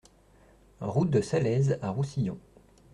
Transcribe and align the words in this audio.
Route 0.79 1.11
de 1.11 1.21
Salaise 1.21 1.77
à 1.83 1.91
Roussillon 1.91 2.39